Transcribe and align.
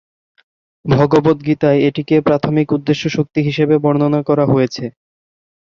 ভগবদ্গীতায় 0.85 1.79
এটিকে 1.87 2.15
"প্রাথমিক 2.21 2.67
উদ্দেশ্য 2.71 3.03
শক্তি" 3.09 3.39
হিসাবে 3.47 3.75
বর্ণনা 3.77 4.21
করা 4.29 4.45
হয়েছে। 4.45 4.85